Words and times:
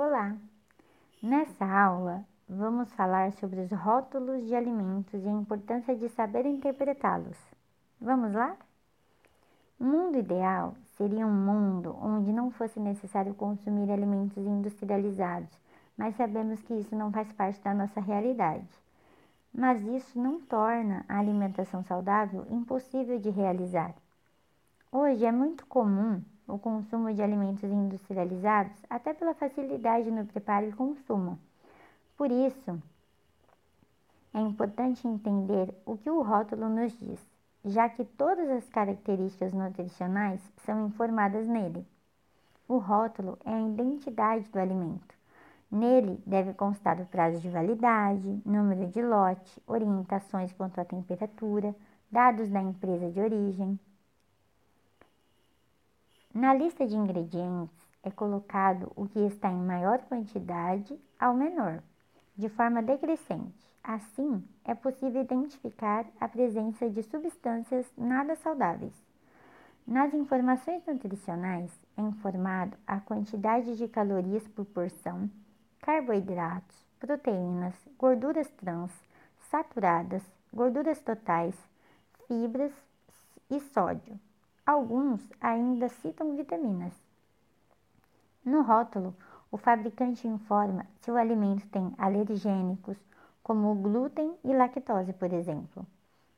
Olá! 0.00 0.36
Nessa 1.20 1.66
aula 1.66 2.24
vamos 2.48 2.92
falar 2.92 3.32
sobre 3.32 3.62
os 3.62 3.72
rótulos 3.72 4.46
de 4.46 4.54
alimentos 4.54 5.24
e 5.24 5.28
a 5.28 5.32
importância 5.32 5.92
de 5.96 6.08
saber 6.10 6.46
interpretá-los. 6.46 7.36
Vamos 8.00 8.32
lá? 8.32 8.56
O 9.76 9.82
mundo 9.82 10.16
ideal 10.16 10.76
seria 10.96 11.26
um 11.26 11.34
mundo 11.34 11.98
onde 12.00 12.32
não 12.32 12.48
fosse 12.48 12.78
necessário 12.78 13.34
consumir 13.34 13.90
alimentos 13.90 14.46
industrializados, 14.46 15.50
mas 15.96 16.14
sabemos 16.14 16.62
que 16.62 16.74
isso 16.74 16.94
não 16.94 17.10
faz 17.10 17.32
parte 17.32 17.60
da 17.60 17.74
nossa 17.74 18.00
realidade. 18.00 18.68
Mas 19.52 19.82
isso 19.82 20.16
não 20.16 20.40
torna 20.40 21.04
a 21.08 21.18
alimentação 21.18 21.82
saudável 21.82 22.46
impossível 22.50 23.18
de 23.18 23.30
realizar. 23.30 23.92
Hoje 24.92 25.24
é 25.24 25.32
muito 25.32 25.66
comum 25.66 26.22
o 26.48 26.58
consumo 26.58 27.12
de 27.12 27.22
alimentos 27.22 27.70
industrializados, 27.70 28.72
até 28.88 29.12
pela 29.12 29.34
facilidade 29.34 30.10
no 30.10 30.24
preparo 30.24 30.66
e 30.66 30.72
consumo. 30.72 31.38
Por 32.16 32.30
isso, 32.30 32.82
é 34.32 34.40
importante 34.40 35.06
entender 35.06 35.72
o 35.84 35.96
que 35.96 36.10
o 36.10 36.22
rótulo 36.22 36.68
nos 36.68 36.98
diz, 36.98 37.20
já 37.64 37.88
que 37.88 38.04
todas 38.04 38.48
as 38.48 38.68
características 38.68 39.52
nutricionais 39.52 40.40
são 40.64 40.86
informadas 40.86 41.46
nele. 41.46 41.86
O 42.66 42.78
rótulo 42.78 43.38
é 43.44 43.52
a 43.52 43.68
identidade 43.68 44.48
do 44.48 44.58
alimento. 44.58 45.16
Nele 45.70 46.18
deve 46.26 46.54
constar 46.54 46.98
o 46.98 47.06
prazo 47.06 47.40
de 47.40 47.50
validade, 47.50 48.40
número 48.44 48.86
de 48.86 49.02
lote, 49.02 49.62
orientações 49.66 50.52
quanto 50.52 50.80
à 50.80 50.84
temperatura, 50.84 51.74
dados 52.10 52.48
da 52.48 52.62
empresa 52.62 53.10
de 53.10 53.20
origem, 53.20 53.78
na 56.38 56.54
lista 56.54 56.86
de 56.86 56.94
ingredientes 56.94 57.76
é 58.00 58.12
colocado 58.12 58.92
o 58.94 59.08
que 59.08 59.18
está 59.18 59.50
em 59.50 59.60
maior 59.60 59.98
quantidade 60.02 60.96
ao 61.18 61.34
menor, 61.34 61.82
de 62.36 62.48
forma 62.48 62.80
decrescente. 62.80 63.68
Assim, 63.82 64.44
é 64.64 64.72
possível 64.72 65.20
identificar 65.20 66.06
a 66.20 66.28
presença 66.28 66.88
de 66.88 67.02
substâncias 67.02 67.90
nada 67.98 68.36
saudáveis. 68.36 68.92
Nas 69.84 70.14
informações 70.14 70.86
nutricionais 70.86 71.72
é 71.96 72.02
informado 72.02 72.76
a 72.86 73.00
quantidade 73.00 73.76
de 73.76 73.88
calorias 73.88 74.46
por 74.46 74.64
porção, 74.66 75.28
carboidratos, 75.80 76.86
proteínas, 77.00 77.74
gorduras 77.98 78.48
trans, 78.50 78.92
saturadas, 79.50 80.22
gorduras 80.54 81.00
totais, 81.00 81.56
fibras 82.28 82.72
e 83.50 83.58
sódio. 83.58 84.27
Alguns 84.68 85.26
ainda 85.40 85.88
citam 85.88 86.36
vitaminas. 86.36 86.92
No 88.44 88.60
rótulo, 88.60 89.16
o 89.50 89.56
fabricante 89.56 90.28
informa 90.28 90.86
se 91.00 91.10
o 91.10 91.16
alimento 91.16 91.66
tem 91.68 91.94
alergênicos, 91.96 92.98
como 93.42 93.74
glúten 93.76 94.36
e 94.44 94.52
lactose, 94.52 95.14
por 95.14 95.32
exemplo, 95.32 95.86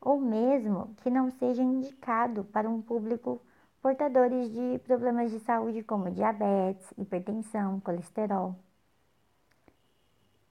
ou 0.00 0.20
mesmo 0.20 0.94
que 1.02 1.10
não 1.10 1.32
seja 1.32 1.64
indicado 1.64 2.44
para 2.44 2.70
um 2.70 2.80
público 2.80 3.42
portadores 3.80 4.48
de 4.52 4.78
problemas 4.86 5.32
de 5.32 5.40
saúde 5.40 5.82
como 5.82 6.08
diabetes, 6.08 6.94
hipertensão, 6.96 7.80
colesterol. 7.80 8.54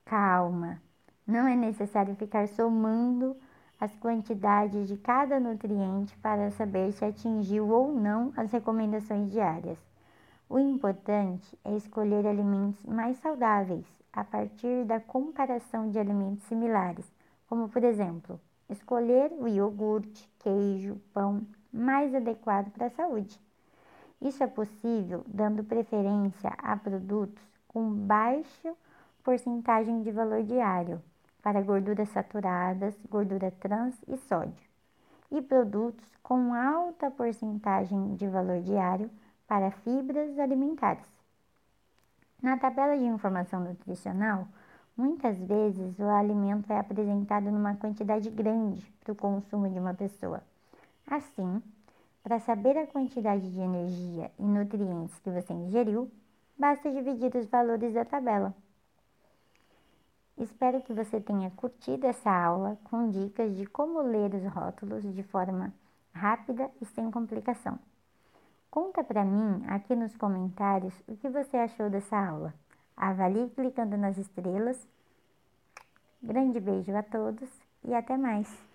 Calma, 0.03 0.81
não 1.25 1.47
é 1.47 1.55
necessário 1.55 2.17
ficar 2.17 2.49
somando 2.49 3.33
as 3.81 3.95
quantidades 3.95 4.87
de 4.87 4.95
cada 4.95 5.39
nutriente 5.39 6.15
para 6.17 6.51
saber 6.51 6.91
se 6.91 7.03
atingiu 7.03 7.67
ou 7.67 7.91
não 7.91 8.31
as 8.37 8.51
recomendações 8.51 9.31
diárias. 9.31 9.79
O 10.47 10.59
importante 10.59 11.57
é 11.65 11.75
escolher 11.75 12.27
alimentos 12.27 12.79
mais 12.85 13.17
saudáveis 13.17 13.83
a 14.13 14.23
partir 14.23 14.85
da 14.85 14.99
comparação 14.99 15.89
de 15.89 15.97
alimentos 15.97 16.43
similares, 16.43 17.11
como 17.49 17.67
por 17.69 17.83
exemplo, 17.83 18.39
escolher 18.69 19.31
o 19.39 19.47
iogurte, 19.47 20.29
queijo, 20.37 21.01
pão 21.11 21.41
mais 21.73 22.13
adequado 22.13 22.69
para 22.69 22.85
a 22.85 22.91
saúde. 22.91 23.41
Isso 24.21 24.43
é 24.43 24.47
possível 24.47 25.23
dando 25.25 25.63
preferência 25.63 26.53
a 26.59 26.77
produtos 26.77 27.43
com 27.67 27.91
baixa 27.91 28.75
porcentagem 29.23 30.03
de 30.03 30.11
valor 30.11 30.43
diário, 30.43 31.01
para 31.41 31.61
gorduras 31.61 32.09
saturadas, 32.09 32.95
gordura 33.09 33.51
trans 33.51 33.95
e 34.07 34.17
sódio, 34.17 34.67
e 35.31 35.41
produtos 35.41 36.05
com 36.21 36.53
alta 36.53 37.09
porcentagem 37.09 38.15
de 38.15 38.27
valor 38.27 38.61
diário 38.61 39.09
para 39.47 39.71
fibras 39.71 40.37
alimentares. 40.39 41.05
Na 42.41 42.57
tabela 42.57 42.97
de 42.97 43.05
informação 43.05 43.59
nutricional, 43.59 44.47
muitas 44.95 45.37
vezes 45.37 45.97
o 45.99 46.05
alimento 46.05 46.71
é 46.71 46.79
apresentado 46.79 47.51
numa 47.51 47.75
quantidade 47.75 48.29
grande 48.29 48.81
para 49.03 49.13
o 49.13 49.15
consumo 49.15 49.69
de 49.69 49.79
uma 49.79 49.93
pessoa. 49.93 50.41
Assim, 51.07 51.61
para 52.23 52.39
saber 52.39 52.77
a 52.77 52.87
quantidade 52.87 53.51
de 53.51 53.59
energia 53.59 54.31
e 54.39 54.43
nutrientes 54.43 55.19
que 55.19 55.29
você 55.29 55.53
ingeriu, 55.53 56.09
basta 56.57 56.91
dividir 56.91 57.35
os 57.35 57.47
valores 57.47 57.93
da 57.93 58.05
tabela. 58.05 58.55
Espero 60.41 60.81
que 60.81 60.91
você 60.91 61.21
tenha 61.21 61.51
curtido 61.51 62.07
essa 62.07 62.31
aula 62.31 62.75
com 62.85 63.11
dicas 63.11 63.55
de 63.55 63.67
como 63.67 64.01
ler 64.01 64.33
os 64.33 64.43
rótulos 64.51 65.03
de 65.13 65.21
forma 65.21 65.71
rápida 66.11 66.67
e 66.81 66.85
sem 66.85 67.11
complicação. 67.11 67.77
Conta 68.71 69.03
para 69.03 69.23
mim 69.23 69.63
aqui 69.67 69.95
nos 69.95 70.17
comentários 70.17 70.99
o 71.07 71.15
que 71.15 71.29
você 71.29 71.57
achou 71.57 71.91
dessa 71.91 72.17
aula. 72.17 72.55
Avalie 72.97 73.51
clicando 73.51 73.95
nas 73.95 74.17
estrelas. 74.17 74.87
Grande 76.23 76.59
beijo 76.59 76.95
a 76.95 77.03
todos 77.03 77.49
e 77.83 77.93
até 77.93 78.17
mais! 78.17 78.70